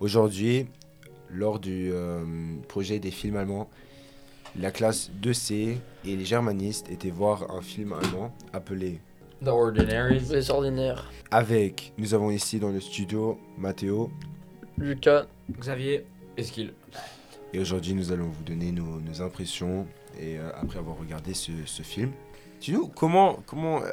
Aujourd'hui, 0.00 0.66
lors 1.28 1.58
du 1.58 1.90
euh, 1.92 2.24
projet 2.68 2.98
des 2.98 3.10
films 3.10 3.36
allemands, 3.36 3.68
la 4.58 4.70
classe 4.70 5.10
2C 5.22 5.76
et 6.06 6.16
les 6.16 6.24
germanistes 6.24 6.90
étaient 6.90 7.10
voir 7.10 7.50
un 7.50 7.60
film 7.60 7.92
allemand 7.92 8.34
appelé 8.54 8.98
The 9.44 9.48
Ordinaries. 9.48 10.28
Les 10.30 10.50
ordinaires. 10.50 11.10
avec, 11.30 11.92
nous 11.98 12.14
avons 12.14 12.30
ici 12.30 12.58
dans 12.58 12.70
le 12.70 12.80
studio 12.80 13.38
Mathéo 13.58 14.10
Lucas. 14.78 15.26
Xavier, 15.58 16.06
Est-ce 16.38 16.58
et 17.52 17.58
aujourd'hui 17.58 17.94
nous 17.94 18.12
allons 18.12 18.28
vous 18.28 18.44
donner 18.44 18.72
nos, 18.72 19.00
nos 19.00 19.20
impressions 19.20 19.86
et 20.18 20.38
euh, 20.38 20.50
après 20.54 20.78
avoir 20.78 20.96
regardé 20.98 21.34
ce, 21.34 21.52
ce 21.66 21.82
film. 21.82 22.12
Dis-nous 22.60 22.88
comment, 22.88 23.42
comment, 23.44 23.82
euh, 23.82 23.92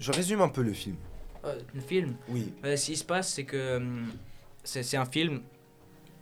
je 0.00 0.10
résume 0.10 0.40
un 0.40 0.48
peu 0.48 0.62
le 0.62 0.72
film. 0.72 0.96
le 1.44 1.80
film. 1.80 2.14
Oui. 2.28 2.52
Euh, 2.64 2.76
ce 2.76 2.86
qui 2.86 2.96
se 2.96 3.04
passe, 3.04 3.34
c'est 3.34 3.44
que 3.44 3.76
hum, 3.76 4.06
c'est 4.82 4.96
un 4.96 5.04
film 5.06 5.40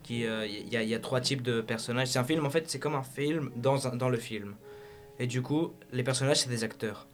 qui. 0.03 0.25
euh, 0.27 0.47
Il 0.47 0.73
y, 0.73 0.77
a- 0.77 0.83
il 0.83 0.89
y 0.89 0.95
a 0.95 0.99
trois 1.01 1.21
types 1.21 1.43
de 1.43 1.61
personnages. 1.61 2.09
C'est 2.09 2.19
un 2.19 2.25
film, 2.25 2.45
en 2.47 2.51
fait, 2.51 2.65
c'est 2.71 2.79
comme 2.79 2.95
un 2.95 3.03
film 3.03 3.51
dans, 3.57 3.77
dans 4.03 4.09
le 4.09 4.19
film. 4.19 4.55
Et 5.19 5.27
du 5.27 5.43
coup, 5.43 5.73
les 5.93 6.03
personnages, 6.03 6.39
c'est 6.43 6.51
des 6.51 6.63
acteurs. 6.65 7.07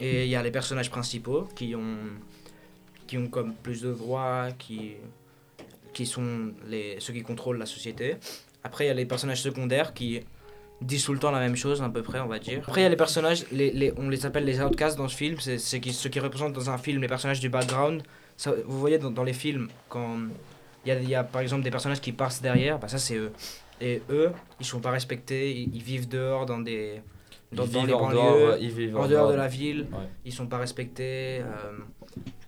Et 0.00 0.24
il 0.24 0.30
y 0.30 0.36
a 0.36 0.42
les 0.42 0.50
personnages 0.50 0.90
principaux 0.90 1.42
qui 1.54 1.74
ont, 1.74 1.96
qui 3.06 3.16
ont 3.18 3.28
comme 3.28 3.54
plus 3.54 3.82
de 3.82 3.90
voix, 3.90 4.48
qui, 4.58 4.92
qui 5.92 6.06
sont 6.06 6.52
les, 6.68 6.96
ceux 7.00 7.12
qui 7.12 7.22
contrôlent 7.22 7.58
la 7.58 7.66
société. 7.66 8.16
Après, 8.64 8.84
il 8.84 8.88
y 8.88 8.90
a 8.90 8.94
les 8.94 9.04
personnages 9.06 9.42
secondaires 9.42 9.92
qui 9.94 10.20
disent 10.80 11.04
tout 11.04 11.12
le 11.12 11.18
temps 11.18 11.30
la 11.30 11.38
même 11.40 11.54
chose, 11.56 11.80
à 11.82 11.88
peu 11.88 12.02
près, 12.02 12.20
on 12.20 12.26
va 12.26 12.38
dire. 12.38 12.60
Après, 12.66 12.80
il 12.80 12.84
y 12.84 12.86
a 12.86 12.90
les 12.90 12.96
personnages, 12.96 13.44
les, 13.52 13.70
les- 13.70 13.92
on 13.96 14.08
les 14.08 14.26
appelle 14.26 14.44
les 14.44 14.60
outcasts 14.60 14.96
dans 14.96 15.08
ce 15.08 15.16
film, 15.16 15.36
c'est 15.38 15.80
qui, 15.80 15.92
ceux 15.92 16.08
qui 16.08 16.20
représentent 16.20 16.54
dans 16.54 16.70
un 16.70 16.78
film 16.78 17.00
les 17.02 17.08
personnages 17.08 17.40
du 17.40 17.48
background. 17.48 18.02
Vous 18.66 18.80
voyez 18.80 18.98
dans, 18.98 19.10
dans 19.12 19.22
les 19.24 19.32
films, 19.32 19.68
quand 19.88 20.18
il 20.84 20.88
y 20.88 20.92
a, 20.92 21.00
y 21.00 21.14
a 21.14 21.24
par 21.24 21.40
exemple 21.42 21.62
des 21.62 21.70
personnages 21.70 22.00
qui 22.00 22.12
passent 22.12 22.40
derrière, 22.42 22.78
bah 22.78 22.88
ça 22.88 22.98
c'est 22.98 23.16
eux. 23.16 23.32
Et 23.80 24.02
eux, 24.10 24.30
ils 24.60 24.66
sont 24.66 24.80
pas 24.80 24.90
respectés, 24.92 25.50
ils, 25.60 25.74
ils 25.74 25.82
vivent 25.82 26.08
dehors 26.08 26.46
dans 26.46 26.58
des. 26.60 27.00
Dans, 27.52 27.64
Ils 27.66 27.70
dans 27.72 27.80
vivent 27.80 27.88
les 27.88 27.94
en 27.94 28.00
banlieues, 28.00 28.14
dehors, 28.16 28.56
ils 28.60 28.70
vivent 28.70 28.96
en 28.96 29.06
dehors 29.08 29.30
de 29.30 29.34
la 29.36 29.46
ville, 29.48 29.86
Ouais. 29.92 30.08
ils 30.24 30.32
sont 30.32 30.46
pas 30.46 30.58
respectés, 30.58 31.40
euh, 31.40 31.44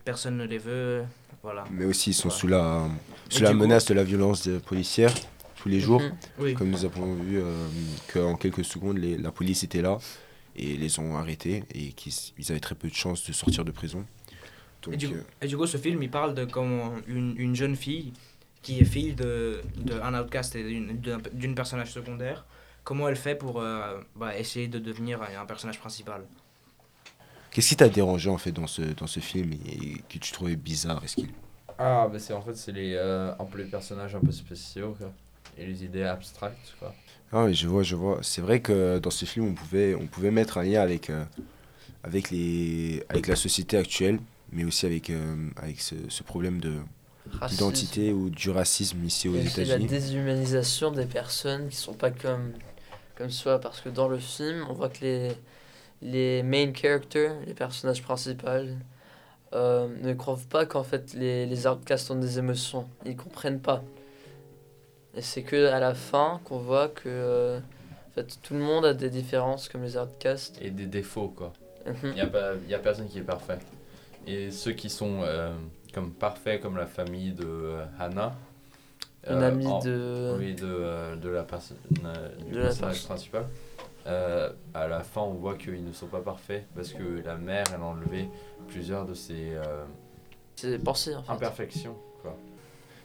personne 0.05 0.37
ne 0.37 0.45
les 0.45 0.59
veut, 0.59 1.05
voilà. 1.43 1.65
Mais 1.70 1.84
aussi 1.84 2.11
ils 2.11 2.15
sont 2.15 2.28
Ouais. 2.28 2.34
sous 2.34 2.47
la, 2.48 2.89
sous 3.28 3.43
la 3.43 3.51
du 3.51 3.56
coup- 3.56 3.62
menace 3.62 3.84
de 3.87 3.95
la 3.95 4.03
violence 4.05 4.48
policière 4.67 5.12
tous 5.56 5.69
les 5.69 5.78
jours. 5.81 6.00
Mhm. 6.03 6.12
Oui. 6.41 6.55
Comme 6.55 6.71
nous 6.71 6.84
avons 6.84 7.15
vu 7.15 7.39
euh, 7.39 7.67
qu'en 8.12 8.34
quelques 8.37 8.65
secondes, 8.65 8.98
les- 8.98 9.17
la 9.19 9.31
police 9.31 9.62
était 9.65 9.83
là 9.83 9.98
et 10.56 10.77
les 10.77 10.98
ont 10.98 11.17
arrêtés 11.17 11.62
et 11.73 11.93
qu'ils 11.93 12.12
ils 12.39 12.50
avaient 12.50 12.61
très 12.61 12.75
peu 12.75 12.89
de 12.89 12.95
chances 12.95 13.27
de 13.27 13.33
sortir 13.33 13.65
de 13.65 13.71
prison. 13.71 14.05
Donc, 14.87 14.95
Et 14.95 14.97
du, 14.97 15.06
euh, 15.12 15.23
et 15.42 15.47
du 15.47 15.56
coup, 15.56 15.67
ce 15.67 15.77
film, 15.79 16.03
il 16.03 16.11
parle 16.11 16.34
de 16.34 16.45
comment 16.45 16.92
une, 17.06 17.34
une 17.39 17.55
jeune 17.56 17.77
fille 17.77 18.12
qui 18.62 18.81
est 18.81 18.84
fille 18.84 19.15
de, 19.15 19.62
de 19.77 19.95
un 20.01 20.20
outcast 20.20 20.56
et 20.56 20.62
d'une- 20.65 21.01
d'un 21.01 21.19
d'une 21.33 21.55
personnage 21.55 21.93
secondaire, 21.93 22.47
comment 22.84 23.09
elle 23.09 23.17
fait 23.17 23.37
pour 23.37 23.61
euh, 23.61 24.01
bah, 24.17 24.37
essayer 24.39 24.69
de 24.69 24.78
devenir 24.78 25.23
un, 25.23 25.47
personnage 25.47 25.78
principal? 25.78 26.23
Qu'est-ce 27.51 27.69
qui 27.69 27.77
t'a 27.77 27.89
dérangé 27.89 28.28
en 28.31 28.39
fait 28.39 28.53
dans 28.53 28.67
ce, 28.67 28.83
dans 28.83 29.06
ce 29.06 29.20
film 29.20 29.53
et 29.53 30.03
que 30.09 30.19
tu 30.19 30.33
trouvais 30.33 30.56
bizarre? 30.56 31.03
Est-ce 31.05 31.17
qu'il 31.17 31.31
Ah, 31.78 32.09
bah 32.09 32.19
c'est 32.19 32.33
en 32.34 32.43
fait, 32.43 32.55
c'est 32.55 32.73
les, 32.73 32.95
euh, 32.95 33.33
un 33.39 33.45
peu 33.47 33.59
les 33.59 33.65
personnages 33.67 34.15
un 34.15 34.21
peu 34.21 34.33
spéciaux, 34.33 34.95
quoi. 34.95 35.12
Et 35.56 35.67
les 35.67 35.84
idées 35.84 36.03
abstractes, 36.05 36.75
quoi. 36.78 36.97
Ah 37.33 37.45
oui, 37.45 37.55
je 37.55 37.67
vois, 37.69 37.83
je 37.83 37.97
vois. 37.97 38.19
C'est 38.23 38.41
vrai 38.41 38.61
que 38.61 38.98
dans 38.98 39.11
ce 39.11 39.25
film, 39.25 39.47
on 39.48 39.55
pouvait, 39.55 39.95
on 39.95 40.06
pouvait 40.06 40.31
mettre 40.31 40.59
un 40.59 40.62
lien 40.62 40.81
avec, 40.81 41.11
euh, 41.11 41.25
avec, 42.05 42.31
les, 42.31 43.05
avec 43.11 43.27
la 43.28 43.37
société 43.37 43.77
actuelle, 43.78 44.21
mais 44.57 44.65
aussi 44.65 44.87
avec, 44.87 45.11
euh, 45.11 45.37
avec 45.57 45.81
ce, 45.81 45.95
ce 46.09 46.23
problème 46.25 46.59
de 46.61 46.73
d'identité 47.51 48.12
ou 48.12 48.31
du 48.31 48.50
racisme 48.50 49.05
ici 49.05 49.28
aux 49.28 49.34
aussi 49.37 49.44
la 49.65 49.65
États-Unis. 49.65 49.87
déshumanisation 49.87 50.91
des 50.93 51.06
personnes 51.06 51.69
qui 51.69 51.77
sont 51.77 51.93
pas 51.94 52.11
comme, 52.11 52.53
comme 53.16 53.31
soi. 53.31 53.61
Parce 53.61 53.81
que 53.81 53.89
dans 53.89 54.09
le 54.09 54.19
film, 54.19 54.65
on 54.71 54.72
voit 54.72 54.89
que 54.89 55.00
les, 55.05 55.33
les 56.03 56.43
main 56.43 56.72
characters, 56.72 57.34
les 57.47 57.55
personnages 57.55 58.03
principaux, 58.03 58.47
euh, 59.53 59.89
ne 60.03 60.15
croient 60.15 60.39
pas 60.49 60.66
qu'en 60.66 60.84
fait 60.84 61.15
les, 61.15 61.47
les 61.47 61.66
outcasts 61.66 62.11
ont 62.11 62.19
des 62.19 62.39
émotions. 62.39 62.89
Ils 63.05 63.16
comprennent 63.16 63.61
pas. 63.61 63.83
Et 65.16 65.22
c'est 65.22 65.43
que 65.43 65.66
à 65.66 65.81
la 65.81 65.95
fin 65.95 66.41
qu'on 66.45 66.59
voit 66.59 66.89
que 66.89 67.03
euh, 67.09 67.59
en 67.59 68.15
fait, 68.15 68.39
tout 68.43 68.55
le 68.55 68.61
monde 68.61 68.84
a 68.84 68.95
des 68.95 69.11
différences 69.11 69.69
comme 69.69 69.83
les 69.83 69.97
outcasts. 69.97 70.59
Et 70.62 70.71
des 70.71 70.87
défauts, 70.87 71.28
quoi. 71.28 71.53
Mhm. 71.87 71.95
Il 72.05 72.15
n'y 72.15 72.21
a, 72.21 72.27
pas- 72.27 72.55
y 72.69 72.75
a 72.75 72.78
personne 72.78 73.09
qui 73.09 73.19
est 73.19 73.22
parfait. 73.22 73.59
Et 74.26 74.50
ceux 74.50 74.72
qui 74.72 74.91
sont 74.91 75.20
euh, 75.22 75.54
comme 75.94 76.12
parfaits, 76.12 76.60
comme 76.60 76.76
la 76.76 76.87
famille 76.87 77.32
de 77.32 77.44
euh, 77.47 77.84
Hannah. 77.98 78.34
Une 79.28 79.37
euh, 79.37 79.48
amie 79.48 79.66
en- 79.66 79.78
de. 79.81 80.37
Oui, 80.38 80.54
de, 80.54 80.64
euh, 80.66 81.16
de 81.16 81.28
la 81.28 81.42
personne 81.42 81.76
euh, 82.04 82.28
du 82.44 82.53
De 82.53 82.59
la 82.59 82.65
personnage 82.66 82.94
personne. 82.94 83.06
principal. 83.09 83.47
Euh, 84.06 84.53
à 84.72 84.86
la 84.86 85.00
fin, 85.00 85.22
on 85.22 85.34
voit 85.34 85.56
qu'ils 85.56 85.84
ne 85.84 85.92
sont 85.92 86.06
pas 86.06 86.20
parfaits 86.20 86.65
parce 86.76 86.92
que 86.92 87.22
la 87.25 87.36
mère, 87.36 87.65
elle 87.75 87.81
a 87.81 87.84
enlevé 87.84 88.28
plusieurs 88.69 89.04
de 89.04 89.15
ses 89.15 89.54
euh, 89.54 89.84
C'est 90.54 90.78
pensé 90.78 91.15
en 91.16 91.22
fait. 91.25 91.32
imperfections. 91.32 91.97
Quoi. 92.22 92.36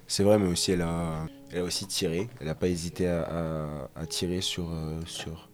C'est 0.08 0.24
vrai, 0.24 0.38
mais 0.38 0.48
aussi 0.48 0.74
elle 0.74 0.84
a, 0.84 1.26
elle 1.52 1.60
a 1.60 1.64
aussi 1.64 1.88
tiré. 1.88 2.30
Elle 2.40 2.48
n'a 2.48 2.56
pas 2.56 2.68
hésité 2.68 3.08
à, 3.08 3.24
à- 3.24 3.90
à 4.02 4.06
tirer 4.06 4.42
sur, 4.42 4.70
euh, 4.70 5.00
sur 5.08 5.50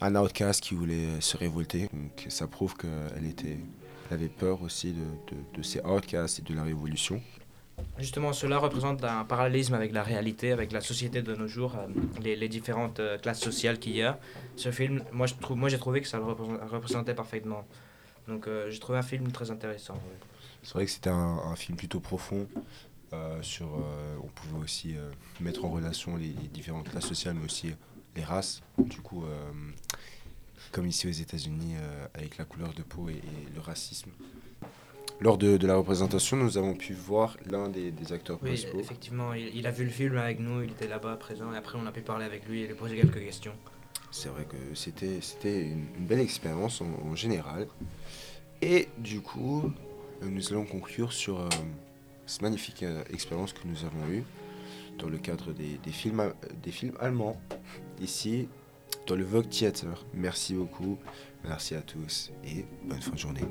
un 0.00 0.14
outcast 0.14 0.60
qui 0.62 0.74
voulait 0.76 1.20
se 1.20 1.36
révolter. 1.36 1.88
Donc 1.92 2.26
ça 2.28 2.46
prouve 2.46 2.76
qu'elle 2.76 3.26
était, 3.28 3.58
avait 4.12 4.28
peur 4.28 4.62
aussi 4.62 4.92
de, 4.92 5.00
de, 5.00 5.58
de 5.58 5.62
ces 5.62 5.80
outcasts 5.80 6.38
et 6.38 6.42
de 6.42 6.54
la 6.54 6.62
révolution. 6.62 7.20
Justement, 7.98 8.32
cela 8.32 8.58
représente 8.58 9.04
un 9.04 9.24
parallélisme 9.24 9.74
avec 9.74 9.92
la 9.92 10.02
réalité, 10.02 10.52
avec 10.52 10.72
la 10.72 10.80
société 10.80 11.20
de 11.22 11.34
nos 11.34 11.46
jours, 11.46 11.74
euh, 11.76 11.86
les, 12.22 12.34
les 12.34 12.48
différentes 12.48 13.00
euh, 13.00 13.18
classes 13.18 13.40
sociales 13.40 13.78
qu'il 13.78 13.94
y 13.96 14.02
a. 14.02 14.18
Ce 14.56 14.70
film, 14.70 15.02
moi, 15.12 15.26
je 15.26 15.34
trouve, 15.34 15.56
moi 15.58 15.68
j'ai 15.68 15.78
trouvé 15.78 16.00
que 16.00 16.08
ça 16.08 16.16
le 16.16 16.24
représent- 16.24 16.58
représentait 16.70 17.14
parfaitement. 17.14 17.66
Donc 18.28 18.46
euh, 18.48 18.70
j'ai 18.70 18.78
trouvé 18.78 18.98
un 18.98 19.02
film 19.02 19.30
très 19.30 19.50
intéressant. 19.50 19.94
ouais. 19.94 20.18
C'est 20.62 20.72
vrai 20.72 20.84
que 20.86 20.90
c'était 20.90 21.10
un, 21.10 21.38
un 21.44 21.54
film 21.56 21.76
plutôt 21.76 22.00
profond. 22.00 22.48
sur, 23.40 23.68
on 24.22 24.26
pouvait 24.28 24.62
aussi 24.64 24.94
mettre 25.40 25.64
en 25.64 25.70
relation 25.70 26.16
les, 26.16 26.28
les 26.42 26.48
différentes 26.52 26.90
classes 26.90 27.06
sociales, 27.06 27.36
mais 27.38 27.44
aussi 27.46 27.72
les 28.16 28.24
races. 28.24 28.62
Du 28.78 29.00
coup, 29.00 29.24
comme 30.72 30.86
ici 30.86 31.06
aux 31.06 31.10
États-Unis, 31.10 31.74
euh, 31.76 32.06
avec 32.14 32.38
la 32.38 32.44
couleur 32.44 32.72
de 32.74 32.82
peau 32.82 33.08
et, 33.08 33.12
et 33.14 33.54
le 33.54 33.60
racisme. 33.60 34.10
Lors 35.20 35.38
de, 35.38 35.56
de 35.56 35.66
la 35.66 35.76
représentation, 35.76 36.36
nous 36.36 36.58
avons 36.58 36.74
pu 36.74 36.92
voir 36.92 37.36
l'un 37.50 37.68
des, 37.70 37.90
des 37.90 38.12
acteurs 38.12 38.38
Oui, 38.42 38.50
principaux. 38.50 38.78
effectivement, 38.80 39.32
il, 39.32 39.54
il 39.56 39.66
a 39.66 39.70
vu 39.70 39.84
le 39.84 39.90
film 39.90 40.18
avec 40.18 40.40
nous, 40.40 40.62
il 40.62 40.70
était 40.72 40.88
là-bas 40.88 41.16
présent, 41.16 41.52
et 41.54 41.56
après 41.56 41.78
on 41.78 41.86
a 41.86 41.92
pu 41.92 42.02
parler 42.02 42.26
avec 42.26 42.46
lui 42.46 42.62
et 42.62 42.66
lui 42.66 42.74
poser 42.74 42.96
quelques 42.96 43.24
questions. 43.24 43.54
C'est 44.10 44.28
vrai 44.28 44.44
que 44.44 44.56
c'était 44.74 45.62
une, 45.62 45.86
une 45.98 46.06
belle 46.06 46.20
expérience 46.20 46.80
en, 46.82 46.86
en 47.02 47.14
général. 47.14 47.66
Et 48.62 48.88
du 48.98 49.20
coup, 49.20 49.72
euh, 50.22 50.26
nous 50.28 50.52
allons 50.52 50.64
conclure 50.66 51.12
sur 51.12 51.40
euh, 51.40 51.48
cette 52.26 52.42
magnifique 52.42 52.82
euh, 52.82 53.02
expérience 53.10 53.52
que 53.52 53.66
nous 53.66 53.84
avons 53.84 54.06
eue 54.10 54.22
dans 54.98 55.08
le 55.08 55.18
cadre 55.18 55.52
des, 55.52 55.78
des 55.82 55.92
films, 55.92 56.32
des 56.62 56.70
films 56.72 56.96
allemands, 57.00 57.38
ici, 58.00 58.48
dans 59.06 59.14
le 59.16 59.24
Vogue 59.24 59.48
Theater. 59.48 60.04
Merci 60.14 60.54
beaucoup, 60.54 60.98
merci 61.44 61.74
à 61.74 61.80
tous 61.82 62.30
et 62.44 62.64
bonne 62.84 63.00
fin 63.00 63.12
de 63.12 63.18
journée. 63.18 63.44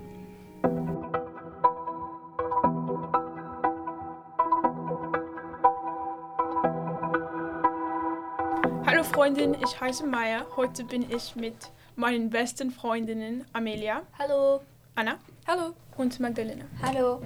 Hallo 8.86 9.04
Freundin, 9.04 9.54
ich 9.64 9.80
heiße 9.82 10.06
Maya. 10.06 10.46
Heute 10.56 10.84
bin 10.84 11.06
ich 11.10 11.36
mit 11.36 11.72
meinen 11.96 12.30
besten 12.30 12.72
Freundinnen 12.72 13.46
Amelia, 13.54 14.02
Hallo. 14.20 14.62
Anna 14.96 15.18
Hallo. 15.48 15.74
und 15.98 16.20
Magdalena. 16.20 16.66
Hallo. 16.82 17.22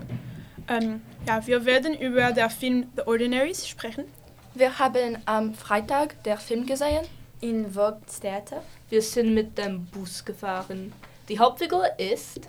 Ähm, 0.68 1.02
ja, 1.28 1.46
wir 1.46 1.66
werden 1.66 1.94
über 1.96 2.32
den 2.32 2.50
Film 2.50 2.88
The 2.96 3.04
Ordinaries 3.08 3.68
sprechen. 3.68 4.06
Wir 4.54 4.80
haben 4.80 5.18
am 5.26 5.54
Freitag 5.54 6.22
den 6.24 6.38
Film 6.38 6.66
gesehen. 6.66 7.06
In 7.42 7.72
Vogue 7.72 8.02
Theater. 8.22 8.62
Wir 8.90 9.02
sind 9.02 9.34
mit 9.34 9.58
dem 9.58 9.86
Bus 9.86 10.26
gefahren. 10.26 10.92
Die 11.30 11.40
Hauptfigur 11.40 11.98
ist 11.98 12.42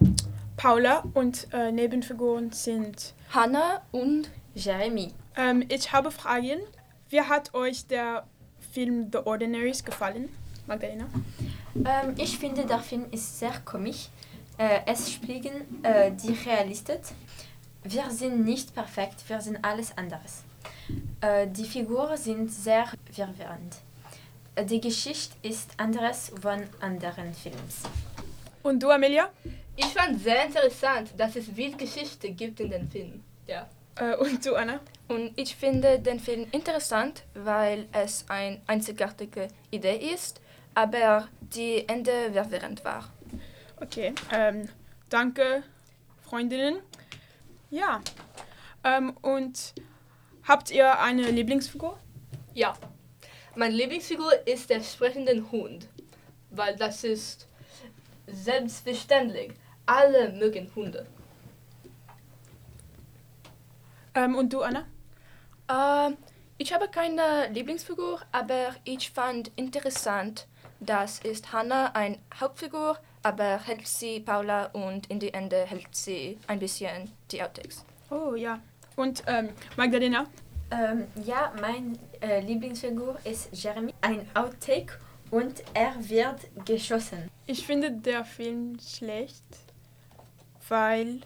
Paula 0.56 1.04
und 1.14 1.46
äh, 1.52 1.70
Nebenfiguren 1.70 2.50
sind. 2.50 3.14
Hannah 3.32 3.82
und 3.92 4.28
Jeremy. 4.54 5.12
Ähm, 5.36 5.64
ich 5.68 5.92
habe 5.92 6.10
Fragen. 6.10 6.58
Wie 7.08 7.20
hat 7.20 7.54
euch 7.54 7.86
der 7.86 8.26
Film 8.72 9.10
The 9.12 9.18
Ordinaries 9.18 9.84
gefallen? 9.84 10.28
Magdalena? 10.66 11.06
Ähm, 11.76 12.14
ich 12.16 12.36
finde, 12.36 12.66
der 12.66 12.80
Film 12.80 13.06
ist 13.12 13.38
sehr 13.38 13.52
komisch. 13.64 14.08
Äh, 14.58 14.80
es 14.86 15.12
spiegeln 15.12 15.84
äh, 15.84 16.10
die 16.10 16.32
Realität. 16.32 17.02
Wir 17.84 18.10
sind 18.10 18.44
nicht 18.44 18.74
perfekt, 18.74 19.22
wir 19.28 19.40
sind 19.40 19.64
alles 19.64 19.96
anderes. 19.96 20.42
Äh, 21.20 21.46
die 21.46 21.64
Figuren 21.64 22.16
sind 22.16 22.50
sehr 22.50 22.86
verwirrend. 23.12 23.76
Die 24.64 24.80
Geschichte 24.80 25.34
ist 25.42 25.70
anderes 25.78 26.32
von 26.40 26.62
anderen 26.80 27.32
Films. 27.32 27.82
Und 28.62 28.82
du, 28.82 28.90
Amelia? 28.90 29.30
Ich 29.74 29.86
fand 29.86 30.20
sehr 30.20 30.44
interessant, 30.44 31.10
dass 31.16 31.36
es 31.36 31.48
viel 31.48 31.74
Geschichte 31.76 32.30
gibt 32.30 32.60
in 32.60 32.70
dem 32.70 32.90
Film. 32.90 33.22
Ja. 33.46 33.66
Äh, 33.96 34.16
und 34.16 34.44
du, 34.44 34.54
Anna? 34.54 34.80
Und 35.08 35.32
ich 35.36 35.56
finde 35.56 35.98
den 35.98 36.20
Film 36.20 36.46
interessant, 36.52 37.22
weil 37.34 37.86
es 37.92 38.26
eine 38.28 38.60
einzigartige 38.66 39.48
Idee 39.70 40.12
ist, 40.12 40.40
aber 40.74 41.28
die 41.40 41.88
Ende 41.88 42.32
verwirrend 42.32 42.84
war. 42.84 43.08
Okay, 43.80 44.14
ähm, 44.30 44.68
danke, 45.08 45.62
Freundinnen. 46.22 46.80
Ja, 47.70 48.00
ähm, 48.84 49.16
und 49.22 49.74
habt 50.46 50.70
ihr 50.70 51.00
eine 51.00 51.30
Lieblingsfigur? 51.30 51.98
Ja, 52.52 52.74
meine 53.60 53.74
Lieblingsfigur 53.74 54.32
ist 54.46 54.70
der 54.70 54.80
sprechende 54.80 55.50
Hund, 55.52 55.86
weil 56.48 56.74
das 56.76 57.04
ist 57.04 57.46
selbstverständlich. 58.26 59.52
Alle 59.84 60.32
mögen 60.32 60.74
Hunde. 60.74 61.06
Ähm, 64.14 64.34
und 64.34 64.50
du, 64.50 64.62
Anna? 64.62 64.86
Äh, 65.68 66.14
ich 66.56 66.72
habe 66.72 66.88
keine 66.88 67.48
Lieblingsfigur, 67.52 68.22
aber 68.32 68.74
ich 68.84 69.10
fand 69.10 69.52
interessant, 69.56 70.46
dass 70.80 71.18
ist 71.18 71.52
Hannah 71.52 71.94
eine 71.94 72.18
Hauptfigur, 72.40 72.98
aber 73.22 73.58
hält 73.58 73.86
sie 73.86 74.20
Paula 74.20 74.70
und 74.72 75.10
in 75.10 75.20
die 75.20 75.34
Ende 75.34 75.66
hält 75.66 75.94
sie 75.94 76.38
ein 76.46 76.60
bisschen 76.60 77.12
die 77.30 77.42
Outtakes. 77.42 77.84
Oh 78.08 78.34
ja. 78.34 78.58
Und 78.96 79.22
ähm, 79.26 79.50
Magdalena? 79.76 80.24
Ähm, 80.70 81.04
ja, 81.24 81.52
mein 81.60 81.98
äh, 82.20 82.40
Lieblingsfigur 82.40 83.18
ist 83.24 83.48
Jeremy, 83.52 83.92
ein 84.00 84.26
Outtake 84.34 84.98
und 85.30 85.62
er 85.74 85.94
wird 86.08 86.40
geschossen. 86.64 87.28
Ich 87.46 87.66
finde 87.66 87.90
der 87.90 88.24
Film 88.24 88.78
schlecht, 88.80 89.44
weil 90.68 91.20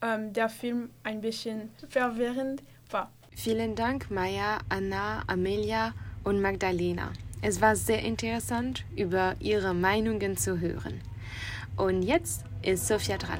ähm, 0.00 0.32
der 0.32 0.48
Film 0.48 0.90
ein 1.02 1.20
bisschen 1.20 1.70
verwirrend 1.88 2.62
war. 2.90 3.10
Vielen 3.34 3.74
Dank, 3.74 4.10
Maya, 4.10 4.58
Anna, 4.68 5.22
Amelia 5.26 5.92
und 6.24 6.40
Magdalena. 6.40 7.12
Es 7.42 7.60
war 7.60 7.76
sehr 7.76 8.00
interessant, 8.00 8.84
über 8.96 9.36
ihre 9.40 9.74
Meinungen 9.74 10.36
zu 10.36 10.58
hören. 10.58 11.00
Und 11.76 12.02
jetzt 12.02 12.44
ist 12.62 12.86
Sophia 12.86 13.18
dran. 13.18 13.38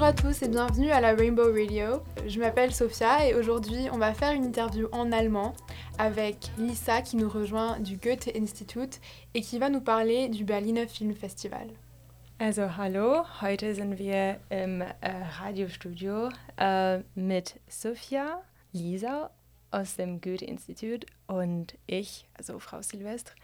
Bonjour 0.00 0.14
à 0.14 0.30
tous 0.30 0.40
et 0.40 0.48
bienvenue 0.48 0.90
à 0.90 1.02
la 1.02 1.14
Rainbow 1.14 1.52
Radio. 1.52 2.02
Je 2.26 2.40
m'appelle 2.40 2.72
Sophia 2.72 3.28
et 3.28 3.34
aujourd'hui 3.34 3.88
on 3.92 3.98
va 3.98 4.14
faire 4.14 4.32
une 4.32 4.46
interview 4.46 4.88
en 4.92 5.12
allemand 5.12 5.52
avec 5.98 6.50
Lisa 6.56 7.02
qui 7.02 7.16
nous 7.16 7.28
rejoint 7.28 7.78
du 7.80 7.98
Goethe-Institut 7.98 8.98
et 9.34 9.42
qui 9.42 9.58
va 9.58 9.68
nous 9.68 9.82
parler 9.82 10.30
du 10.30 10.44
Berliner 10.44 10.86
Filmfestival. 10.86 11.68
Also 12.38 12.62
hallo, 12.78 13.24
heute 13.42 13.74
sind 13.74 13.98
wir 13.98 14.38
im 14.48 14.80
äh, 14.80 14.86
Radiostudio 15.38 16.30
äh, 16.56 17.00
mit 17.14 17.60
Sophia, 17.68 18.40
Lisa 18.72 19.30
aus 19.70 19.96
dem 19.96 20.22
Goethe-Institut 20.22 21.04
und 21.26 21.74
ich, 21.86 22.26
also 22.38 22.58
Frau 22.58 22.80
Silvestre, 22.80 23.34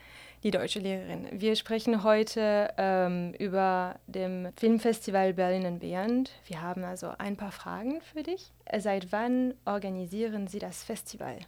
die 0.43 0.51
deutsche 0.51 0.79
Lehrerin. 0.79 1.29
Wir 1.33 1.57
sprechen 1.57 2.03
heute 2.03 2.73
ähm, 2.77 3.35
über 3.39 3.97
dem 4.07 4.49
Filmfestival 4.57 5.35
Berlin 5.35 5.79
Beyond. 5.79 6.31
Wir 6.47 6.63
haben 6.63 6.85
also 6.85 7.13
ein 7.19 7.37
paar 7.37 7.53
Fragen 7.53 8.01
für 8.13 8.23
dich. 8.23 8.53
Seit 8.79 9.13
wann 9.13 9.55
organisieren 9.65 10.47
Sie 10.47 10.59
das 10.59 10.85
Festival? 10.85 11.39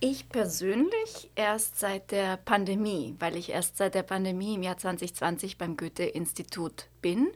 Ich 0.00 0.28
persönlich 0.28 1.30
erst 1.34 1.78
seit 1.78 2.10
der 2.10 2.36
Pandemie, 2.36 3.14
weil 3.20 3.36
ich 3.36 3.50
erst 3.50 3.78
seit 3.78 3.94
der 3.94 4.02
Pandemie 4.02 4.54
im 4.54 4.62
Jahr 4.62 4.76
2020 4.76 5.56
beim 5.56 5.76
Goethe-Institut 5.76 6.88
bin. 7.00 7.28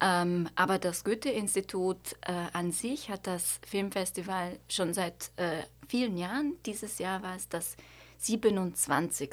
Ähm, 0.00 0.48
aber 0.54 0.78
das 0.78 1.04
Goethe-Institut 1.04 2.16
äh, 2.22 2.32
an 2.54 2.72
sich 2.72 3.10
hat 3.10 3.26
das 3.26 3.60
Filmfestival 3.66 4.58
schon 4.68 4.94
seit 4.94 5.30
äh, 5.36 5.62
vielen 5.88 6.16
Jahren. 6.16 6.54
Dieses 6.64 6.98
Jahr 6.98 7.22
war 7.22 7.36
es 7.36 7.48
das 7.48 7.76
27. 8.20 9.30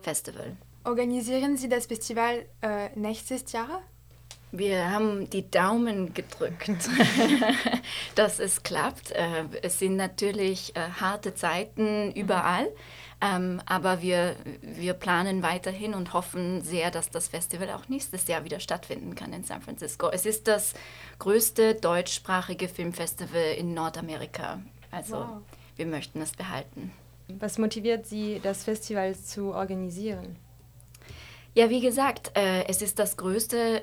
Festival. 0.00 0.56
Organisieren 0.84 1.56
Sie 1.56 1.68
das 1.68 1.86
Festival 1.86 2.46
äh, 2.62 2.88
nächstes 2.94 3.52
Jahr? 3.52 3.82
Wir 4.50 4.90
haben 4.90 5.28
die 5.28 5.50
Daumen 5.50 6.14
gedrückt, 6.14 6.70
dass 8.14 8.38
es 8.38 8.62
klappt. 8.62 9.10
Äh, 9.10 9.44
es 9.60 9.78
sind 9.78 9.96
natürlich 9.96 10.74
äh, 10.74 10.80
harte 11.00 11.34
Zeiten 11.34 12.12
überall, 12.12 12.66
ähm, 13.20 13.60
aber 13.66 14.00
wir, 14.00 14.36
wir 14.62 14.94
planen 14.94 15.42
weiterhin 15.42 15.92
und 15.92 16.14
hoffen 16.14 16.62
sehr, 16.62 16.90
dass 16.90 17.10
das 17.10 17.28
Festival 17.28 17.70
auch 17.70 17.88
nächstes 17.90 18.26
Jahr 18.26 18.44
wieder 18.44 18.60
stattfinden 18.60 19.14
kann 19.14 19.34
in 19.34 19.44
San 19.44 19.60
Francisco. 19.60 20.08
Es 20.08 20.24
ist 20.24 20.48
das 20.48 20.72
größte 21.18 21.74
deutschsprachige 21.74 22.68
Filmfestival 22.68 23.54
in 23.58 23.74
Nordamerika. 23.74 24.62
Also 24.90 25.16
wow. 25.16 25.42
wir 25.76 25.86
möchten 25.86 26.22
es 26.22 26.32
behalten. 26.32 26.92
Was 27.28 27.58
motiviert 27.58 28.06
Sie, 28.06 28.40
das 28.42 28.64
Festival 28.64 29.14
zu 29.14 29.52
organisieren? 29.54 30.36
Ja, 31.54 31.70
wie 31.70 31.80
gesagt, 31.80 32.32
äh, 32.36 32.64
es 32.66 32.82
ist 32.82 32.98
das 32.98 33.16
größte 33.16 33.82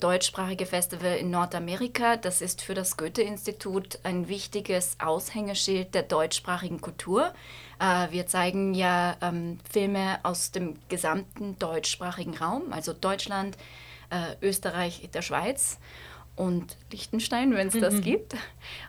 deutschsprachige 0.00 0.66
Festival 0.66 1.16
in 1.16 1.30
Nordamerika. 1.30 2.16
Das 2.16 2.40
ist 2.40 2.62
für 2.62 2.74
das 2.74 2.96
Goethe-Institut 2.96 3.98
ein 4.04 4.28
wichtiges 4.28 4.96
Aushängeschild 4.98 5.94
der 5.94 6.02
deutschsprachigen 6.02 6.80
Kultur. 6.80 7.32
Äh, 7.78 8.10
wir 8.10 8.26
zeigen 8.26 8.74
ja 8.74 9.16
ähm, 9.20 9.58
Filme 9.70 10.20
aus 10.22 10.50
dem 10.50 10.76
gesamten 10.88 11.58
deutschsprachigen 11.58 12.36
Raum, 12.36 12.72
also 12.72 12.92
Deutschland, 12.92 13.56
äh, 14.10 14.46
Österreich, 14.46 15.08
der 15.12 15.22
Schweiz 15.22 15.78
und 16.36 16.76
Liechtenstein, 16.90 17.54
wenn 17.54 17.68
es 17.68 17.78
das 17.78 17.94
mhm. 17.94 18.00
gibt. 18.02 18.34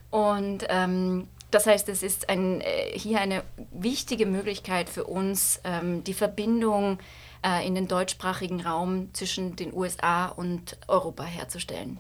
Und 0.10 0.66
ähm, 0.69 1.28
das 1.53 1.67
heißt, 1.67 1.89
es 1.89 2.03
ist 2.03 2.29
ein, 2.29 2.61
äh, 2.61 2.97
hier 2.97 3.19
eine 3.19 3.44
wichtige 3.71 4.25
Möglichkeit 4.25 4.89
für 4.89 5.03
uns, 5.03 5.61
ähm, 5.63 6.03
die 6.03 6.13
Verbindung 6.13 7.00
äh, 7.45 7.65
in 7.65 7.75
den 7.75 7.88
deutschsprachigen 7.88 8.61
Raum 8.61 9.13
zwischen 9.13 9.55
den 9.55 9.73
USA 9.73 10.27
und 10.27 10.77
Europa 10.88 11.23
herzustellen. 11.23 12.00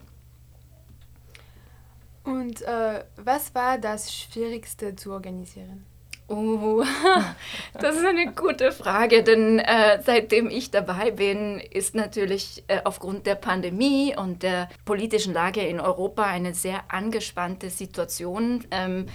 Und 2.23 2.61
äh, 2.61 3.03
was 3.17 3.53
war 3.53 3.77
das 3.77 4.13
Schwierigste 4.13 4.95
zu 4.95 5.11
organisieren? 5.11 5.85
Oh, 6.27 6.83
das 7.73 7.97
ist 7.97 8.05
eine 8.05 8.33
gute 8.33 8.71
Frage, 8.71 9.23
denn 9.23 9.59
äh, 9.59 10.01
seitdem 10.03 10.49
ich 10.49 10.71
dabei 10.71 11.11
bin, 11.11 11.59
ist 11.59 11.95
natürlich 11.95 12.63
äh, 12.67 12.79
aufgrund 12.85 13.25
der 13.27 13.35
Pandemie 13.35 14.15
und 14.15 14.41
der 14.41 14.69
politischen 14.85 15.33
Lage 15.33 15.61
in 15.61 15.79
Europa 15.79 16.23
eine 16.23 16.53
sehr 16.53 16.85
angespannte 16.87 17.69
Situation, 17.69 18.65
ähm, 18.71 19.07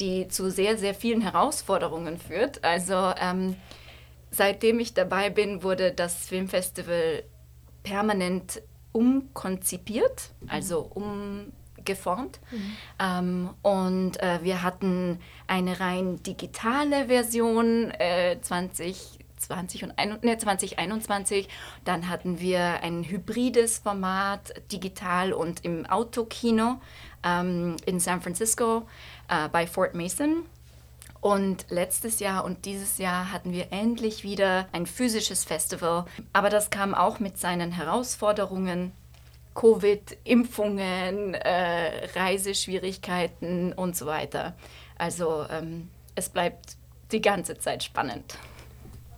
die 0.00 0.26
zu 0.28 0.50
sehr, 0.50 0.76
sehr 0.76 0.94
vielen 0.94 1.20
Herausforderungen 1.20 2.18
führt. 2.18 2.64
Also 2.64 3.12
ähm, 3.20 3.56
seitdem 4.30 4.80
ich 4.80 4.92
dabei 4.92 5.30
bin, 5.30 5.62
wurde 5.62 5.92
das 5.92 6.26
Filmfestival 6.26 7.22
permanent 7.84 8.60
umkonzipiert, 8.92 10.30
also 10.48 10.90
umgeformt. 11.86 12.40
Mhm. 12.50 12.76
Ähm, 12.98 13.50
und 13.62 14.22
äh, 14.22 14.40
wir 14.42 14.62
hatten 14.62 15.18
eine 15.46 15.80
rein 15.80 16.22
digitale 16.22 17.06
Version 17.06 17.90
äh, 17.92 18.38
2020 18.40 19.84
und 19.84 19.98
ein, 19.98 20.18
ne, 20.22 20.36
2021. 20.36 21.48
Dann 21.84 22.08
hatten 22.08 22.40
wir 22.40 22.82
ein 22.82 23.04
hybrides 23.04 23.78
Format, 23.78 24.52
digital 24.72 25.32
und 25.32 25.64
im 25.64 25.86
Autokino 25.86 26.80
ähm, 27.24 27.76
in 27.86 28.00
San 28.00 28.20
Francisco 28.20 28.86
äh, 29.28 29.48
bei 29.48 29.66
Fort 29.66 29.94
Mason. 29.94 30.44
Und 31.22 31.66
letztes 31.70 32.20
Jahr 32.20 32.44
und 32.44 32.66
dieses 32.66 32.98
Jahr 32.98 33.32
hatten 33.32 33.50
wir 33.50 33.72
endlich 33.72 34.22
wieder 34.22 34.68
ein 34.70 34.86
physisches 34.86 35.44
Festival. 35.44 36.04
Aber 36.32 36.50
das 36.50 36.70
kam 36.70 36.94
auch 36.94 37.18
mit 37.18 37.38
seinen 37.38 37.72
Herausforderungen. 37.72 38.92
Covid, 39.56 40.18
Impfungen, 40.22 41.34
äh, 41.34 42.06
Reiseschwierigkeiten 42.14 43.72
und 43.72 43.96
so 43.96 44.06
weiter. 44.06 44.54
Also 44.98 45.46
ähm, 45.50 45.88
es 46.14 46.28
bleibt 46.28 46.76
die 47.10 47.20
ganze 47.20 47.58
Zeit 47.58 47.82
spannend. 47.82 48.38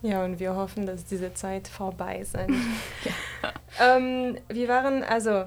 Ja, 0.00 0.24
und 0.24 0.38
wir 0.38 0.54
hoffen, 0.54 0.86
dass 0.86 1.04
diese 1.04 1.34
Zeit 1.34 1.66
vorbei 1.66 2.20
ist. 2.20 2.34
ja. 3.04 3.52
ähm, 3.80 4.38
wir 4.48 4.68
waren, 4.68 5.02
also 5.02 5.44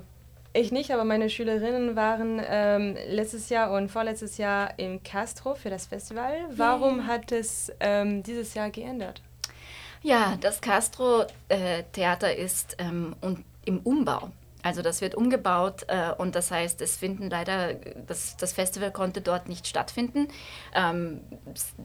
ich 0.54 0.74
nicht, 0.74 0.92
aber 0.92 1.06
meine 1.06 1.30
Schülerinnen 1.30 1.96
waren 1.96 2.42
ähm, 2.46 2.98
letztes 3.08 3.48
Jahr 3.48 3.72
und 3.72 3.90
vorletztes 3.90 4.38
Jahr 4.38 4.78
in 4.78 5.02
Castro 5.02 5.56
für 5.56 5.70
das 5.70 5.86
Festival. 5.86 6.34
Warum 6.50 6.98
yeah. 6.98 7.08
hat 7.08 7.32
es 7.32 7.72
ähm, 7.80 8.24
dieses 8.24 8.54
Jahr 8.54 8.70
geändert? 8.70 9.22
Ja, 10.04 10.38
das 10.42 10.60
Castro-Theater 10.60 12.30
äh, 12.30 12.44
ist 12.44 12.76
ähm, 12.80 13.16
und 13.22 13.46
im 13.64 13.80
Umbau. 13.80 14.32
Also 14.64 14.82
das 14.82 15.02
wird 15.02 15.16
umgebaut 15.16 15.86
äh, 15.88 16.12
und 16.18 16.36
das 16.36 16.52
heißt, 16.52 16.82
es 16.82 16.96
finden 16.96 17.30
leider, 17.30 17.74
das, 17.74 18.38
das 18.38 18.54
Festival 18.54 18.92
konnte 18.92 19.22
dort 19.22 19.50
nicht 19.50 19.68
stattfinden. 19.68 20.28
Ähm, 20.76 21.22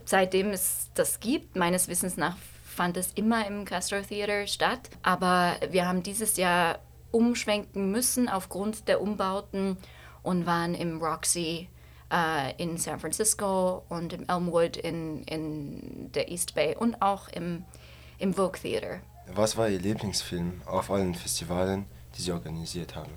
seitdem 0.05 0.51
es 0.51 0.89
das 0.93 1.19
gibt, 1.19 1.55
meines 1.55 1.87
Wissens 1.87 2.17
nach 2.17 2.35
fand 2.77 2.95
es 2.95 3.11
immer 3.13 3.47
im 3.47 3.65
Castro 3.65 4.01
Theater 4.01 4.45
statt, 4.45 4.91
aber 5.01 5.55
wir 5.71 5.87
haben 5.87 6.03
dieses 6.03 6.37
Jahr 6.37 6.77
umschwenken 7.09 7.91
müssen 7.91 8.29
aufgrund 8.29 8.87
der 8.87 9.01
Umbauten 9.01 9.77
und 10.21 10.45
waren 10.45 10.75
im 10.75 11.01
Roxy 11.01 11.69
äh, 12.11 12.53
in 12.61 12.77
San 12.77 12.99
Francisco 12.99 13.83
und 13.89 14.13
im 14.13 14.25
Elmwood 14.27 14.77
in, 14.77 15.23
in 15.23 16.11
der 16.11 16.29
East 16.29 16.53
Bay 16.53 16.75
und 16.75 17.01
auch 17.01 17.29
im, 17.29 17.65
im 18.19 18.35
Vogue 18.35 18.59
Theater. 18.61 18.99
Was 19.33 19.57
war 19.57 19.67
Ihr 19.69 19.79
Lieblingsfilm 19.79 20.61
auf 20.67 20.91
allen 20.91 21.15
Festivalen, 21.15 21.85
die 22.17 22.21
Sie 22.21 22.31
organisiert 22.31 22.95
haben? 22.95 23.11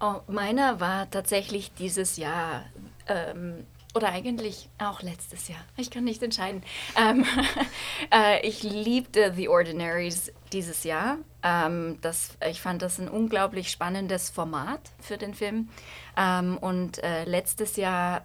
Oh, 0.00 0.20
meiner 0.26 0.80
war 0.80 1.10
tatsächlich 1.10 1.72
dieses 1.74 2.16
Jahr 2.16 2.64
ähm, 3.06 3.66
oder 3.94 4.08
eigentlich 4.08 4.68
auch 4.78 5.02
letztes 5.02 5.48
Jahr. 5.48 5.60
Ich 5.76 5.90
kann 5.90 6.04
nicht 6.04 6.22
entscheiden. 6.22 6.62
Ähm, 6.96 7.24
äh, 8.12 8.44
ich 8.46 8.62
liebte 8.62 9.32
The 9.34 9.48
Ordinaries 9.48 10.32
dieses 10.52 10.82
Jahr. 10.84 11.18
Ähm, 11.42 11.98
das, 12.00 12.36
ich 12.50 12.60
fand 12.60 12.82
das 12.82 12.98
ein 12.98 13.08
unglaublich 13.08 13.70
spannendes 13.70 14.30
Format 14.30 14.90
für 15.00 15.16
den 15.16 15.32
Film. 15.34 15.68
Ähm, 16.16 16.58
und 16.58 17.02
äh, 17.04 17.24
letztes 17.24 17.76
Jahr 17.76 18.24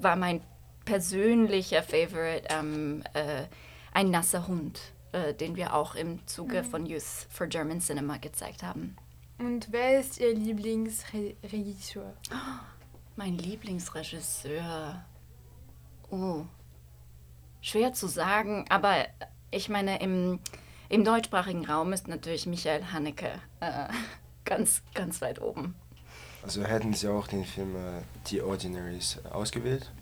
war 0.00 0.16
mein 0.16 0.42
persönlicher 0.84 1.82
Favorite 1.82 2.44
ähm, 2.50 3.02
äh, 3.14 3.44
ein 3.92 4.10
nasser 4.10 4.46
Hund, 4.46 4.80
äh, 5.12 5.34
den 5.34 5.56
wir 5.56 5.74
auch 5.74 5.94
im 5.94 6.26
Zuge 6.26 6.62
Mhm. 6.62 6.66
von 6.66 6.86
Youth 6.86 7.26
for 7.30 7.46
German 7.46 7.80
Cinema 7.80 8.16
gezeigt 8.18 8.62
haben. 8.62 8.96
Und 9.38 9.68
wer 9.72 9.98
ist 10.00 10.18
Ihr 10.20 10.34
Lieblingsregisseur? 10.34 12.12
Mein 13.16 13.38
Lieblingsregisseur. 13.38 15.04
Oh. 16.10 16.44
Schwer 17.62 17.92
zu 17.92 18.06
sagen, 18.06 18.64
aber 18.68 19.06
ich 19.50 19.68
meine, 19.68 20.00
im, 20.00 20.40
im 20.88 21.04
deutschsprachigen 21.04 21.64
Raum 21.66 21.92
ist 21.92 22.08
natürlich 22.08 22.46
Michael 22.46 22.84
Haneke 22.92 23.30
äh, 23.60 23.88
ganz, 24.44 24.82
ganz 24.94 25.20
weit 25.20 25.40
oben. 25.40 25.74
Also 26.42 26.64
hätten 26.64 26.94
Sie 26.94 27.08
auch 27.08 27.26
den 27.26 27.44
Film 27.44 27.76
äh, 27.76 28.00
The 28.26 28.40
Ordinaries 28.42 29.18
ausgewählt 29.30 29.92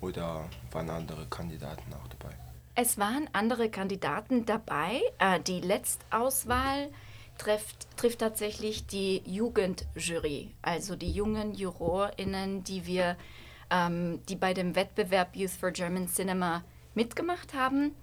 oder 0.00 0.48
waren 0.72 0.90
andere 0.90 1.26
Kandidaten 1.26 1.92
auch 1.94 2.08
dabei? 2.08 2.33
Es 2.76 2.98
waren 2.98 3.28
andere 3.32 3.70
Kandidaten 3.70 4.46
dabei. 4.46 5.00
Äh, 5.18 5.38
die 5.40 5.60
Letztauswahl 5.60 6.90
trifft, 7.38 7.86
trifft 7.96 8.18
tatsächlich 8.18 8.86
die 8.86 9.22
Jugendjury, 9.24 10.50
also 10.60 10.96
die 10.96 11.12
jungen 11.12 11.54
JurorInnen, 11.54 12.64
die 12.64 12.84
wir, 12.84 13.16
ähm, 13.70 14.20
die 14.28 14.34
bei 14.34 14.54
dem 14.54 14.74
Wettbewerb 14.74 15.36
Youth 15.36 15.52
for 15.52 15.70
German 15.70 16.08
Cinema 16.08 16.64
mitgemacht 16.94 17.54
haben. 17.54 17.94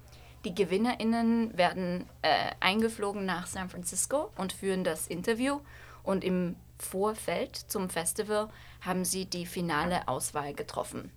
Die 0.46 0.54
GewinnerInnen 0.54 1.56
werden 1.56 2.06
äh, 2.22 2.52
eingeflogen 2.60 3.26
nach 3.26 3.46
San 3.46 3.68
Francisco 3.68 4.30
und 4.36 4.54
führen 4.54 4.84
das 4.84 5.06
Interview. 5.06 5.60
Und 6.02 6.24
im 6.24 6.56
Vorfeld 6.78 7.56
zum 7.56 7.90
Festival 7.90 8.48
haben 8.80 9.04
sie 9.04 9.26
die 9.26 9.46
finale 9.46 10.08
Auswahl 10.08 10.54
getroffen. 10.54 11.12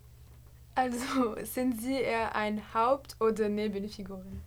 Also 0.75 1.35
sind 1.43 1.81
Sie 1.81 2.01
eher 2.01 2.35
ein 2.35 2.61
Haupt- 2.73 3.15
oder 3.19 3.49
Nebenfigurin? 3.49 4.41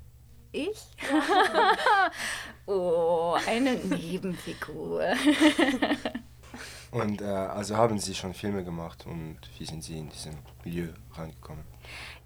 Ich? 0.53 0.79
oh, 2.67 3.37
eine 3.47 3.75
Nebenfigur. 3.77 5.05
Und 6.91 7.21
äh, 7.21 7.25
also 7.27 7.77
haben 7.77 7.99
Sie 7.99 8.15
schon 8.15 8.33
Filme 8.33 8.65
gemacht 8.65 9.05
und 9.07 9.39
wie 9.59 9.67
sind 9.67 9.85
Sie 9.85 9.99
in 9.99 10.09
diesem 10.09 10.39
Milieu 10.65 10.89
reingekommen? 11.13 11.65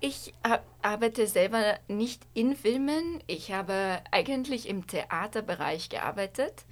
Ich 0.01 0.33
ar- 0.43 0.63
arbeite 0.83 1.27
selber 1.27 1.79
nicht 1.89 2.23
in 2.35 2.55
Filmen. 2.55 3.23
Ich 3.27 3.53
habe 3.53 4.01
eigentlich 4.13 4.69
im 4.69 4.87
Theaterbereich 4.87 5.89
gearbeitet, 5.89 6.65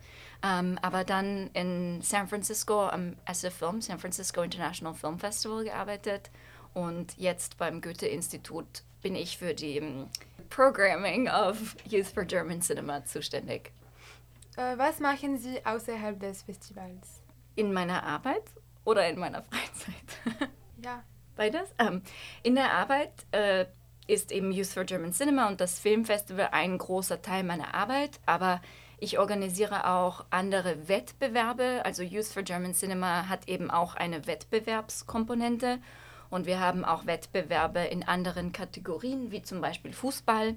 ähm, 0.44 0.78
aber 0.82 1.02
dann 1.04 1.48
in 1.52 2.00
San 2.02 2.28
Francisco 2.28 2.86
am 2.86 3.16
SF 3.26 3.54
Film, 3.54 3.80
San 3.80 3.98
Francisco 3.98 4.42
International 4.42 4.94
Film 4.94 5.18
Festival 5.18 5.64
gearbeitet 5.64 6.30
und 6.74 7.16
jetzt 7.16 7.58
beim 7.58 7.80
Goethe-Institut 7.80 8.82
bin 9.02 9.14
ich 9.14 9.38
für 9.38 9.54
die 9.54 9.78
ähm, 9.78 10.08
Programming 10.48 11.28
of 11.28 11.76
Youth 11.88 12.06
for 12.06 12.24
German 12.24 12.60
Cinema 12.60 13.04
zuständig. 13.04 13.72
Äh, 14.56 14.76
was 14.76 15.00
machen 15.00 15.38
Sie 15.38 15.64
außerhalb 15.64 16.18
des 16.20 16.42
Festivals? 16.42 17.22
In 17.56 17.72
meiner 17.72 18.02
Arbeit 18.02 18.44
oder 18.84 19.08
in 19.08 19.18
meiner 19.18 19.42
Freizeit? 19.50 20.50
Ja. 20.82 21.02
Beides. 21.36 21.70
Ähm, 21.78 22.02
in 22.42 22.54
der 22.54 22.72
Arbeit 22.72 23.12
äh, 23.32 23.64
ist 24.06 24.32
eben 24.32 24.52
Youth 24.52 24.66
for 24.66 24.84
German 24.84 25.12
Cinema 25.12 25.48
und 25.48 25.60
das 25.60 25.78
Filmfestival 25.78 26.48
ein 26.52 26.76
großer 26.76 27.22
Teil 27.22 27.44
meiner 27.44 27.74
Arbeit, 27.74 28.20
aber 28.26 28.60
ich 28.98 29.18
organisiere 29.18 29.88
auch 29.88 30.26
andere 30.28 30.88
Wettbewerbe. 30.88 31.80
Also 31.84 32.02
Youth 32.02 32.26
for 32.26 32.42
German 32.42 32.74
Cinema 32.74 33.28
hat 33.28 33.48
eben 33.48 33.70
auch 33.70 33.94
eine 33.94 34.26
Wettbewerbskomponente 34.26 35.78
und 36.30 36.46
wir 36.46 36.60
haben 36.60 36.84
auch 36.84 37.06
Wettbewerbe 37.06 37.80
in 37.80 38.02
anderen 38.02 38.52
Kategorien, 38.52 39.30
wie 39.32 39.42
zum 39.42 39.60
Beispiel 39.60 39.92
Fußball, 39.92 40.54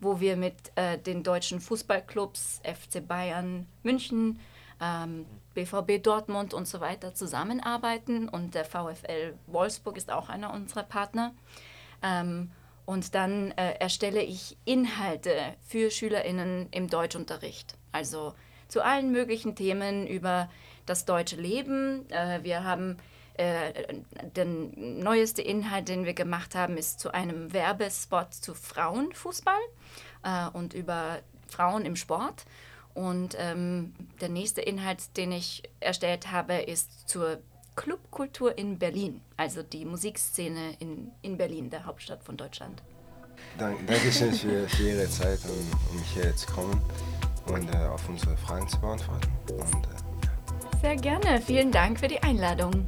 wo 0.00 0.20
wir 0.20 0.36
mit 0.36 0.54
äh, 0.74 0.98
den 0.98 1.22
deutschen 1.22 1.60
Fußballclubs 1.60 2.60
FC 2.64 3.06
Bayern 3.06 3.66
München, 3.82 4.40
ähm, 4.80 5.26
BVB 5.54 6.02
Dortmund 6.02 6.54
und 6.54 6.66
so 6.66 6.80
weiter 6.80 7.14
zusammenarbeiten 7.14 8.28
und 8.28 8.54
der 8.54 8.64
VfL 8.64 9.34
Wolfsburg 9.46 9.96
ist 9.96 10.10
auch 10.10 10.28
einer 10.28 10.52
unserer 10.52 10.82
Partner. 10.82 11.32
Ähm, 12.02 12.50
und 12.84 13.14
dann 13.14 13.52
äh, 13.52 13.74
erstelle 13.78 14.22
ich 14.22 14.56
Inhalte 14.64 15.32
für 15.60 15.90
SchülerInnen 15.90 16.66
im 16.72 16.88
Deutschunterricht. 16.88 17.74
Also 17.92 18.34
zu 18.66 18.82
allen 18.84 19.12
möglichen 19.12 19.54
Themen 19.54 20.06
über 20.06 20.50
das 20.86 21.04
deutsche 21.04 21.36
Leben. 21.36 22.10
Äh, 22.10 22.42
wir 22.42 22.64
haben 22.64 22.96
der 23.38 24.44
neueste 24.44 25.42
Inhalt, 25.42 25.88
den 25.88 26.04
wir 26.04 26.14
gemacht 26.14 26.54
haben, 26.54 26.76
ist 26.76 27.00
zu 27.00 27.12
einem 27.12 27.52
Werbespot 27.52 28.34
zu 28.34 28.54
Frauenfußball 28.54 29.60
äh, 30.22 30.48
und 30.52 30.74
über 30.74 31.20
Frauen 31.48 31.84
im 31.84 31.96
Sport. 31.96 32.44
Und 32.94 33.36
ähm, 33.38 33.94
der 34.20 34.28
nächste 34.28 34.60
Inhalt, 34.60 35.16
den 35.16 35.32
ich 35.32 35.62
erstellt 35.80 36.30
habe, 36.30 36.54
ist 36.54 37.08
zur 37.08 37.38
Clubkultur 37.74 38.58
in 38.58 38.78
Berlin, 38.78 39.22
also 39.36 39.62
die 39.62 39.86
Musikszene 39.86 40.76
in, 40.78 41.10
in 41.22 41.38
Berlin, 41.38 41.70
der 41.70 41.86
Hauptstadt 41.86 42.22
von 42.22 42.36
Deutschland. 42.36 42.82
Dank, 43.58 43.86
Dankeschön 43.86 44.32
für, 44.32 44.68
für 44.68 44.90
Ihre 44.90 45.08
Zeit, 45.08 45.40
um, 45.44 45.96
um 45.96 46.02
hierher 46.12 46.36
zu 46.36 46.46
kommen 46.52 46.80
und 47.46 47.74
äh, 47.74 47.78
auf 47.86 48.06
unsere 48.08 48.36
Fragen 48.36 48.68
zu 48.68 48.78
beantworten. 48.78 49.28
Und, 49.50 49.86
äh, 49.86 50.80
Sehr 50.82 50.96
gerne. 50.96 51.40
Vielen 51.40 51.72
Dank 51.72 51.98
für 51.98 52.08
die 52.08 52.22
Einladung. 52.22 52.86